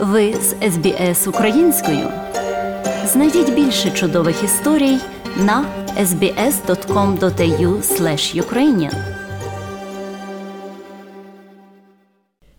Ви 0.00 0.34
з 0.34 0.54
СБС 0.70 1.26
українською. 1.26 2.08
Знайдіть 3.04 3.54
більше 3.54 3.90
чудових 3.90 4.44
історій 4.44 4.96
на 5.36 5.64
sbs.com.au 5.98 7.70
ukrainian 8.44 8.94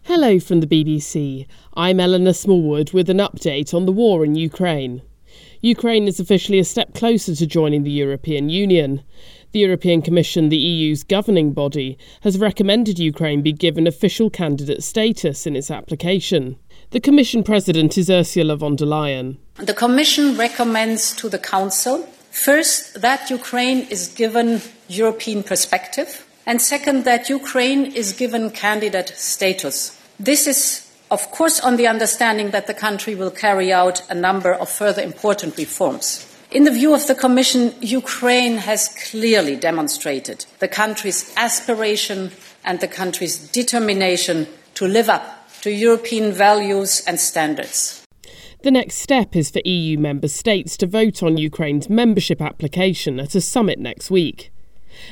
Hello 0.10 0.40
from 0.40 0.60
the 0.62 0.72
BBC. 0.76 1.46
I'm 1.76 2.00
Eleanor 2.00 2.34
Smallwood 2.34 2.88
with 2.98 3.10
an 3.10 3.22
update 3.28 3.74
on 3.78 3.86
the 3.86 3.98
war 4.02 4.18
in 4.28 4.34
Ukraine. 4.52 5.02
Ukraine 5.62 6.08
is 6.08 6.20
officially 6.20 6.60
a 6.60 6.72
step 6.74 6.90
closer 6.94 7.34
to 7.36 7.46
joining 7.58 7.84
the 7.84 7.98
European 8.04 8.50
Union. 8.50 8.92
The 9.54 9.60
European 9.60 10.02
Commission, 10.02 10.50
the 10.50 10.58
EU's 10.58 11.04
governing 11.04 11.52
body, 11.54 11.98
has 12.22 12.38
recommended 12.38 13.00
Ukraine 13.00 13.42
be 13.42 13.54
given 13.66 13.86
official 13.88 14.30
candidate 14.30 14.84
status 14.84 15.48
in 15.48 15.56
its 15.56 15.72
application. 15.72 16.44
The 16.93 17.01
Commission 17.01 17.43
President 17.43 17.97
is 17.97 18.11
Ursula 18.11 18.55
von 18.55 18.77
der 18.77 18.85
Leyen. 18.85 19.39
The 19.57 19.73
Commission 19.73 20.37
recommends 20.37 21.17
to 21.17 21.31
the 21.31 21.39
Council 21.39 22.07
first 22.31 23.01
that 23.01 23.31
Ukraine 23.31 23.87
is 23.89 24.09
given 24.09 24.61
European 24.89 25.43
perspective, 25.43 26.27
and 26.45 26.61
second 26.61 27.05
that 27.05 27.31
Ukraine 27.31 27.87
is 27.87 28.13
given 28.13 28.51
candidate 28.51 29.09
status. 29.17 29.99
This 30.21 30.47
is, 30.47 30.87
of 31.11 31.31
course, 31.31 31.61
on 31.61 31.77
the 31.77 31.87
understanding 31.87 32.51
that 32.51 32.67
the 32.67 32.75
country 32.75 33.15
will 33.15 33.31
carry 33.31 33.73
out 33.73 34.03
a 34.11 34.15
number 34.15 34.53
of 34.53 34.69
further 34.69 35.01
important 35.01 35.57
reforms. 35.57 36.27
In 36.51 36.65
the 36.65 36.73
view 36.73 36.93
of 36.93 37.07
the 37.07 37.15
Commission, 37.15 37.73
Ukraine 37.81 38.59
has 38.59 38.89
clearly 39.11 39.57
demonstrated 39.57 40.45
the 40.59 40.69
country's 40.69 41.33
aspiration 41.39 42.33
and 42.67 42.81
the 42.81 42.89
country's 43.01 43.39
determination 43.49 44.47
to 44.75 44.87
live 44.87 45.09
up 45.09 45.42
to 45.63 45.71
European 45.71 46.33
values 46.33 47.03
and 47.07 47.19
standards. 47.19 48.05
The 48.63 48.71
next 48.71 48.97
step 48.97 49.35
is 49.35 49.51
for 49.51 49.61
EU 49.65 49.97
member 49.99 50.29
states 50.29 50.77
to 50.79 50.87
vote 50.87 51.23
on 51.23 51.37
Ukraine's 51.37 51.89
membership 51.89 52.43
application 52.43 53.19
at 53.19 53.35
a 53.35 53.41
summit 53.41 53.79
next 53.79 54.11
week. 54.11 54.53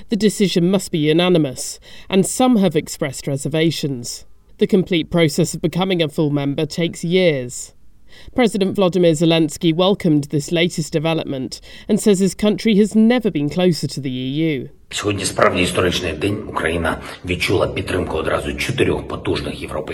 The 0.09 0.17
decision 0.17 0.71
must 0.71 0.91
be 0.91 0.99
unanimous, 0.99 1.81
and 2.09 2.27
some 2.27 2.57
have 2.57 2.77
expressed 2.77 3.27
reservations. 3.27 4.27
The 4.59 4.67
complete 4.67 5.11
process 5.11 5.55
of 5.55 5.63
becoming 5.63 6.03
a 6.03 6.09
full 6.09 6.31
member 6.31 6.67
takes 6.67 7.03
years. 7.03 7.75
President 8.35 8.75
Vladimir 8.75 9.13
Zelensky 9.13 9.75
welcomed 9.75 10.25
this 10.25 10.53
latest 10.53 10.93
development 10.93 11.61
and 11.89 12.01
says 12.01 12.19
his 12.19 12.35
country 12.35 12.77
has 12.77 12.95
never 12.95 13.31
been 13.31 13.49
closer 13.49 13.87
to 13.87 14.01
the 14.01 14.11
EU. 14.11 14.69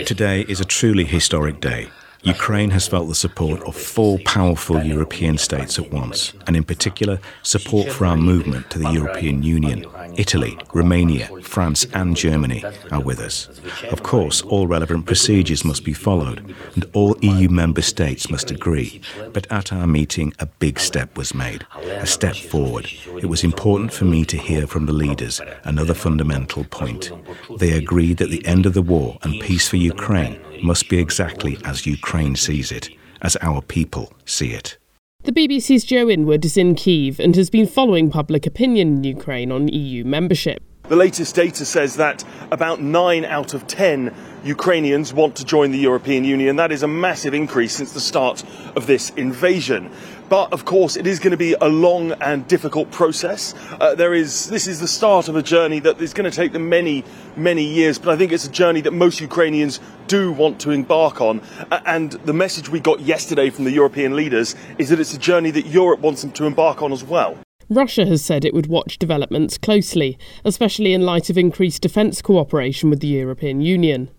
Today, 0.05 0.41
is 0.49 0.59
a 0.59 0.65
truly 0.65 1.03
historic 1.03 1.61
day. 1.61 1.89
Ukraine 2.23 2.71
has 2.71 2.87
felt 2.87 3.07
the 3.07 3.15
support 3.15 3.61
of 3.63 3.75
four 3.75 4.19
powerful 4.19 4.83
European 4.83 5.37
states 5.37 5.77
at 5.77 5.91
once, 5.91 6.33
and 6.47 6.55
in 6.55 6.63
particular, 6.63 7.19
support 7.43 7.89
for 7.89 8.05
our 8.05 8.17
movement 8.17 8.69
to 8.71 8.79
the 8.79 8.91
European 8.91 9.43
Union. 9.43 9.85
Italy, 10.15 10.57
Romania, 10.73 11.29
France, 11.43 11.85
and 11.93 12.17
Germany 12.17 12.63
are 12.91 13.01
with 13.01 13.19
us. 13.19 13.47
Of 13.91 14.03
course, 14.03 14.41
all 14.41 14.67
relevant 14.67 15.05
procedures 15.05 15.63
must 15.63 15.83
be 15.83 15.93
followed, 15.93 16.55
and 16.75 16.85
all 16.93 17.15
EU 17.21 17.49
member 17.49 17.81
states 17.83 18.29
must 18.29 18.49
agree. 18.49 19.01
But 19.31 19.45
at 19.51 19.71
our 19.71 19.87
meeting, 19.87 20.33
a 20.39 20.47
big 20.47 20.79
step 20.79 21.17
was 21.17 21.35
made, 21.35 21.65
a 21.83 22.07
step 22.07 22.35
forward. 22.35 22.87
It 23.21 23.27
was 23.27 23.43
important 23.43 23.93
for 23.93 24.05
me 24.05 24.25
to 24.25 24.37
hear 24.37 24.65
from 24.65 24.87
the 24.87 24.93
leaders 24.93 25.39
another 25.63 25.93
fundamental 25.93 26.63
point. 26.63 27.11
They 27.59 27.73
agreed 27.73 28.17
that 28.17 28.31
the 28.31 28.45
end 28.45 28.65
of 28.65 28.73
the 28.73 28.81
war 28.81 29.17
and 29.21 29.39
peace 29.39 29.67
for 29.67 29.77
Ukraine 29.77 30.39
must 30.63 30.89
be 30.89 30.99
exactly 30.99 31.57
as 31.63 31.85
Ukraine 31.85 32.35
sees 32.35 32.71
it, 32.71 32.89
as 33.21 33.37
our 33.41 33.61
people 33.61 34.13
see 34.25 34.51
it. 34.51 34.77
The 35.23 35.31
BBC's 35.31 35.83
Joe 35.83 36.09
Inwood 36.09 36.45
is 36.45 36.55
in 36.55 36.75
Kiev 36.75 37.19
and 37.19 37.35
has 37.35 37.49
been 37.49 37.67
following 37.67 38.09
public 38.09 38.45
opinion 38.45 38.97
in 38.97 39.03
Ukraine 39.03 39.51
on 39.51 39.67
EU 39.67 40.03
membership. 40.03 40.63
The 40.87 40.95
latest 40.95 41.35
data 41.35 41.65
says 41.65 41.97
that 41.97 42.23
about 42.49 42.81
nine 42.81 43.25
out 43.25 43.53
of 43.53 43.67
ten 43.67 44.15
Ukrainians 44.43 45.13
want 45.13 45.35
to 45.37 45.45
join 45.45 45.71
the 45.71 45.79
European 45.79 46.23
Union. 46.23 46.55
That 46.55 46.71
is 46.71 46.83
a 46.83 46.87
massive 46.87 47.33
increase 47.33 47.75
since 47.75 47.93
the 47.93 47.99
start 47.99 48.43
of 48.75 48.87
this 48.87 49.09
invasion. 49.11 49.91
But 50.29 50.51
of 50.51 50.65
course, 50.65 50.97
it 50.97 51.07
is 51.07 51.19
going 51.19 51.31
to 51.31 51.37
be 51.37 51.53
a 51.53 51.67
long 51.67 52.11
and 52.13 52.47
difficult 52.47 52.91
process. 52.91 53.53
Uh, 53.79 53.95
there 53.95 54.13
is 54.13 54.49
this 54.49 54.67
is 54.67 54.79
the 54.79 54.87
start 54.87 55.29
of 55.29 55.35
a 55.35 55.41
journey 55.41 55.79
that 55.79 56.01
is 56.01 56.13
going 56.13 56.29
to 56.29 56.35
take 56.35 56.51
them 56.51 56.67
many, 56.67 57.05
many 57.35 57.63
years. 57.63 57.97
But 57.97 58.13
I 58.13 58.17
think 58.17 58.31
it's 58.31 58.45
a 58.45 58.51
journey 58.51 58.81
that 58.81 58.91
most 58.91 59.21
Ukrainians 59.21 59.79
do 60.07 60.31
want 60.31 60.59
to 60.61 60.71
embark 60.71 61.21
on. 61.21 61.41
And 61.85 62.11
the 62.11 62.33
message 62.33 62.69
we 62.69 62.79
got 62.79 62.99
yesterday 62.99 63.49
from 63.49 63.65
the 63.65 63.71
European 63.71 64.15
leaders 64.15 64.55
is 64.77 64.89
that 64.89 64.99
it's 64.99 65.13
a 65.13 65.19
journey 65.19 65.51
that 65.51 65.65
Europe 65.65 66.01
wants 66.01 66.21
them 66.21 66.31
to 66.33 66.45
embark 66.45 66.81
on 66.81 66.91
as 66.91 67.03
well. 67.03 67.37
Russia 67.69 68.05
has 68.05 68.23
said 68.23 68.45
it 68.45 68.53
would 68.53 68.67
watch 68.67 68.97
developments 68.97 69.57
closely, 69.57 70.17
especially 70.45 70.93
in 70.93 71.01
light 71.01 71.29
of 71.29 71.37
increased 71.37 71.81
defence 71.81 72.21
cooperation 72.21 72.89
with 72.89 73.01
the 73.01 73.07
European 73.07 73.59
Union. 73.59 74.09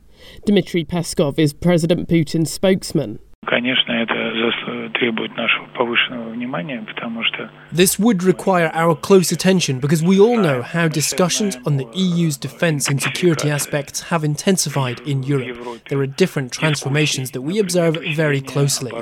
Dmitry 0.44 0.84
Peskov 0.84 1.38
is 1.38 1.52
President 1.52 2.08
Putin's 2.08 2.50
spokesman. 2.50 3.18
This 7.72 7.98
would 7.98 8.22
require 8.22 8.70
our 8.74 8.94
close 8.94 9.32
attention 9.32 9.80
because 9.80 10.02
we 10.02 10.20
all 10.20 10.36
know 10.36 10.60
how 10.60 10.88
discussions 10.88 11.56
on 11.64 11.78
the 11.78 11.88
EU's 11.94 12.36
defence 12.36 12.88
and 12.88 13.00
security 13.00 13.50
aspects 13.50 14.02
have 14.02 14.22
intensified 14.22 15.00
in 15.00 15.22
Europe. 15.22 15.80
There 15.88 16.00
are 16.00 16.06
different 16.06 16.52
transformations 16.52 17.30
that 17.30 17.42
we 17.42 17.58
observe 17.58 17.96
very 18.14 18.42
closely. 18.42 18.92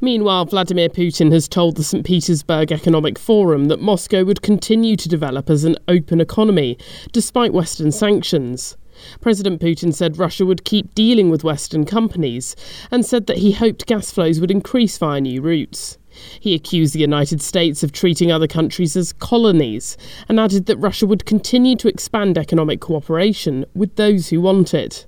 Meanwhile, 0.00 0.46
Vladimir 0.46 0.88
Putin 0.88 1.32
has 1.32 1.48
told 1.48 1.76
the 1.76 1.84
St. 1.84 2.04
Petersburg 2.04 2.72
Economic 2.72 3.18
Forum 3.18 3.66
that 3.66 3.80
Moscow 3.80 4.24
would 4.24 4.42
continue 4.42 4.96
to 4.96 5.08
develop 5.08 5.48
as 5.48 5.64
an 5.64 5.76
open 5.88 6.20
economy, 6.20 6.76
despite 7.12 7.52
Western 7.52 7.92
sanctions. 7.92 8.76
President 9.20 9.60
Putin 9.60 9.92
said 9.92 10.18
Russia 10.18 10.46
would 10.46 10.64
keep 10.64 10.94
dealing 10.94 11.30
with 11.30 11.44
Western 11.44 11.84
companies 11.84 12.54
and 12.90 13.04
said 13.04 13.26
that 13.26 13.38
he 13.38 13.52
hoped 13.52 13.86
gas 13.86 14.10
flows 14.10 14.40
would 14.40 14.50
increase 14.50 14.98
via 14.98 15.20
new 15.20 15.40
routes. 15.40 15.98
He 16.38 16.54
accused 16.54 16.94
the 16.94 17.00
United 17.00 17.42
States 17.42 17.82
of 17.82 17.92
treating 17.92 18.30
other 18.30 18.46
countries 18.46 18.96
as 18.96 19.12
colonies 19.12 19.96
and 20.28 20.38
added 20.38 20.66
that 20.66 20.76
Russia 20.76 21.06
would 21.06 21.26
continue 21.26 21.76
to 21.76 21.88
expand 21.88 22.38
economic 22.38 22.80
cooperation 22.80 23.64
with 23.74 23.96
those 23.96 24.28
who 24.28 24.40
want 24.40 24.74
it. 24.74 25.06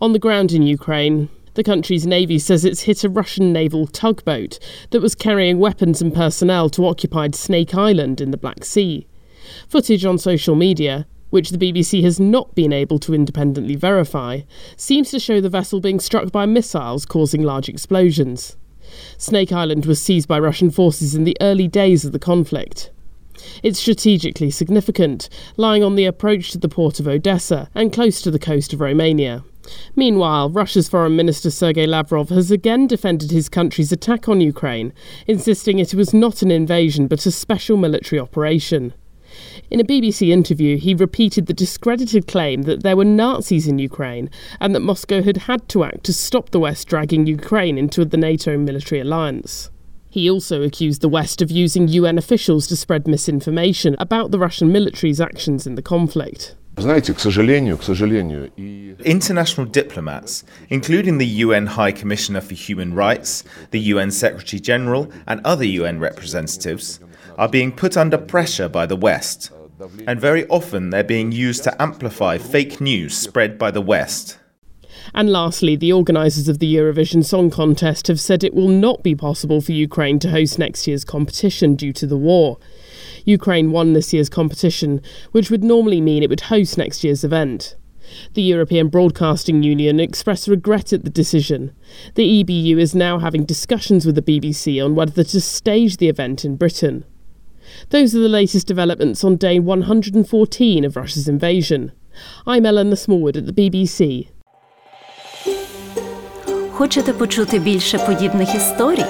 On 0.00 0.12
the 0.12 0.18
ground 0.18 0.52
in 0.52 0.62
Ukraine, 0.62 1.28
the 1.54 1.64
country's 1.64 2.06
navy 2.06 2.38
says 2.38 2.64
it's 2.64 2.82
hit 2.82 3.02
a 3.02 3.08
Russian 3.08 3.50
naval 3.50 3.86
tugboat 3.86 4.58
that 4.90 5.00
was 5.00 5.14
carrying 5.14 5.58
weapons 5.58 6.02
and 6.02 6.14
personnel 6.14 6.68
to 6.70 6.86
occupied 6.86 7.34
Snake 7.34 7.74
Island 7.74 8.20
in 8.20 8.30
the 8.30 8.36
Black 8.36 8.62
Sea. 8.62 9.06
Footage 9.66 10.04
on 10.04 10.18
social 10.18 10.54
media, 10.54 11.06
which 11.30 11.50
the 11.50 11.58
BBC 11.58 12.02
has 12.02 12.20
not 12.20 12.54
been 12.54 12.72
able 12.72 12.98
to 13.00 13.14
independently 13.14 13.74
verify, 13.74 14.40
seems 14.76 15.10
to 15.10 15.18
show 15.18 15.40
the 15.40 15.48
vessel 15.48 15.80
being 15.80 16.00
struck 16.00 16.30
by 16.32 16.46
missiles 16.46 17.06
causing 17.06 17.42
large 17.42 17.68
explosions. 17.68 18.56
Snake 19.18 19.52
Island 19.52 19.86
was 19.86 20.00
seized 20.00 20.28
by 20.28 20.38
Russian 20.38 20.70
forces 20.70 21.14
in 21.14 21.24
the 21.24 21.36
early 21.40 21.68
days 21.68 22.04
of 22.04 22.12
the 22.12 22.18
conflict. 22.18 22.90
It's 23.62 23.78
strategically 23.78 24.50
significant, 24.50 25.28
lying 25.56 25.82
on 25.82 25.96
the 25.96 26.06
approach 26.06 26.50
to 26.52 26.58
the 26.58 26.68
port 26.68 27.00
of 27.00 27.08
Odessa 27.08 27.68
and 27.74 27.92
close 27.92 28.22
to 28.22 28.30
the 28.30 28.38
coast 28.38 28.72
of 28.72 28.80
Romania. 28.80 29.44
Meanwhile, 29.94 30.50
Russia's 30.50 30.88
Foreign 30.88 31.16
Minister 31.16 31.50
Sergei 31.50 31.86
Lavrov 31.86 32.28
has 32.30 32.50
again 32.50 32.86
defended 32.86 33.30
his 33.30 33.48
country's 33.48 33.92
attack 33.92 34.28
on 34.28 34.40
Ukraine, 34.40 34.92
insisting 35.26 35.78
it 35.78 35.92
was 35.92 36.14
not 36.14 36.42
an 36.42 36.50
invasion 36.50 37.08
but 37.08 37.26
a 37.26 37.30
special 37.30 37.76
military 37.76 38.20
operation. 38.20 38.94
In 39.70 39.80
a 39.80 39.84
BBC 39.84 40.28
interview, 40.30 40.76
he 40.76 40.94
repeated 40.94 41.46
the 41.46 41.52
discredited 41.52 42.26
claim 42.26 42.62
that 42.62 42.82
there 42.82 42.96
were 42.96 43.04
Nazis 43.04 43.66
in 43.66 43.78
Ukraine 43.78 44.30
and 44.60 44.74
that 44.74 44.80
Moscow 44.80 45.22
had 45.22 45.36
had 45.36 45.68
to 45.70 45.84
act 45.84 46.04
to 46.04 46.12
stop 46.12 46.50
the 46.50 46.60
West 46.60 46.88
dragging 46.88 47.26
Ukraine 47.26 47.78
into 47.78 48.04
the 48.04 48.16
NATO 48.16 48.56
military 48.56 49.00
alliance. 49.00 49.70
He 50.08 50.30
also 50.30 50.62
accused 50.62 51.02
the 51.02 51.08
West 51.08 51.42
of 51.42 51.50
using 51.50 51.88
UN 51.88 52.16
officials 52.16 52.66
to 52.68 52.76
spread 52.76 53.06
misinformation 53.06 53.96
about 53.98 54.30
the 54.30 54.38
Russian 54.38 54.72
military's 54.72 55.20
actions 55.20 55.66
in 55.66 55.74
the 55.74 55.82
conflict. 55.82 56.54
International 58.98 59.66
diplomats, 59.66 60.44
including 60.68 61.16
the 61.16 61.26
UN 61.26 61.66
High 61.66 61.92
Commissioner 61.92 62.42
for 62.42 62.52
Human 62.52 62.92
Rights, 62.92 63.44
the 63.70 63.80
UN 63.80 64.10
Secretary 64.10 64.60
General, 64.60 65.10
and 65.26 65.40
other 65.42 65.64
UN 65.64 66.00
representatives, 66.00 67.00
are 67.36 67.48
being 67.48 67.72
put 67.72 67.96
under 67.96 68.18
pressure 68.18 68.68
by 68.68 68.86
the 68.86 68.96
West. 68.96 69.50
And 70.06 70.20
very 70.20 70.46
often 70.48 70.90
they're 70.90 71.04
being 71.04 71.32
used 71.32 71.64
to 71.64 71.82
amplify 71.82 72.38
fake 72.38 72.80
news 72.80 73.16
spread 73.16 73.58
by 73.58 73.70
the 73.70 73.82
West. 73.82 74.38
And 75.14 75.30
lastly, 75.30 75.76
the 75.76 75.92
organisers 75.92 76.48
of 76.48 76.58
the 76.58 76.74
Eurovision 76.74 77.24
Song 77.24 77.50
Contest 77.50 78.08
have 78.08 78.20
said 78.20 78.42
it 78.42 78.54
will 78.54 78.68
not 78.68 79.02
be 79.02 79.14
possible 79.14 79.60
for 79.60 79.72
Ukraine 79.72 80.18
to 80.20 80.30
host 80.30 80.58
next 80.58 80.86
year's 80.86 81.04
competition 81.04 81.76
due 81.76 81.92
to 81.92 82.06
the 82.06 82.16
war. 82.16 82.58
Ukraine 83.24 83.70
won 83.70 83.92
this 83.92 84.12
year's 84.12 84.28
competition, 84.28 85.00
which 85.32 85.50
would 85.50 85.62
normally 85.62 86.00
mean 86.00 86.22
it 86.22 86.30
would 86.30 86.42
host 86.42 86.78
next 86.78 87.04
year's 87.04 87.24
event. 87.24 87.76
The 88.34 88.42
European 88.42 88.88
Broadcasting 88.88 89.62
Union 89.62 90.00
expressed 90.00 90.48
regret 90.48 90.92
at 90.92 91.04
the 91.04 91.10
decision. 91.10 91.72
The 92.14 92.44
EBU 92.44 92.78
is 92.78 92.94
now 92.94 93.18
having 93.18 93.44
discussions 93.44 94.06
with 94.06 94.14
the 94.14 94.22
BBC 94.22 94.84
on 94.84 94.94
whether 94.94 95.24
to 95.24 95.40
stage 95.40 95.96
the 95.96 96.08
event 96.08 96.44
in 96.44 96.56
Britain. 96.56 97.04
Those 97.90 98.14
are 98.14 98.22
the 98.22 98.28
latest 98.40 98.66
developments 98.66 99.24
on 99.24 99.36
day 99.36 99.58
114 99.58 100.84
of 100.84 100.96
Russia's 100.96 101.28
invasion. 101.28 101.92
I'm 102.46 102.66
Eleanor 102.66 102.96
Smallwood 102.96 103.36
at 103.36 103.46
the 103.46 103.52
BBC. 103.52 104.26
Хочете 106.70 107.12
почути 107.12 107.58
більше 107.58 107.98
подібних 107.98 108.54
історій? 108.54 109.04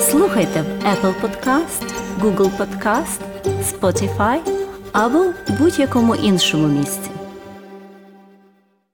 Слухайте 0.00 0.62
в 0.62 0.84
Apple 0.86 1.14
Podcast, 1.22 1.92
Google 2.20 2.50
Podcast, 2.58 3.20
Spotify 3.62 4.38
або 4.92 5.24
будь-якому 5.58 6.14
іншому 6.14 6.68
місці. 6.68 7.10